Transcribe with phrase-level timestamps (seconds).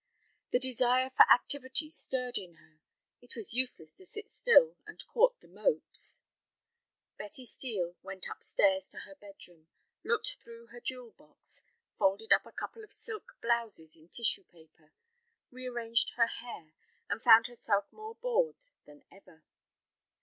[0.49, 2.79] The desire for activity stirred in her;
[3.21, 6.23] it was useless to sit still and court the mopes.
[7.19, 9.67] Betty Steel went up stairs to her bedroom,
[10.03, 11.61] looked through her jewel box,
[11.99, 14.91] folded up a couple of silk blouses in tissue paper,
[15.51, 16.73] rearranged her hair,
[17.07, 18.55] and found herself more bored
[18.87, 19.43] than ever.